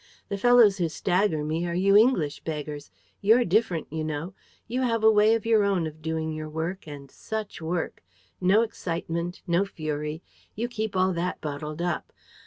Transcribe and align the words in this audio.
The 0.29 0.37
fellows 0.39 0.79
who 0.79 0.89
stagger 0.89 1.43
me 1.45 1.67
are 1.67 1.75
you 1.75 1.95
English 1.95 2.39
beggars. 2.39 2.89
You're 3.21 3.45
different, 3.45 3.85
you 3.93 4.03
know. 4.03 4.33
You 4.67 4.81
have 4.81 5.03
a 5.03 5.11
way 5.11 5.35
of 5.35 5.45
your 5.45 5.63
own 5.63 5.85
of 5.85 6.01
doing 6.01 6.33
your 6.33 6.49
work... 6.49 6.87
and 6.87 7.11
such 7.11 7.61
work! 7.61 8.01
No 8.41 8.63
excitement, 8.63 9.43
no 9.45 9.63
fury. 9.63 10.23
You 10.55 10.67
keep 10.69 10.95
all 10.95 11.13
that 11.13 11.39
bottled 11.39 11.83
up. 11.83 12.11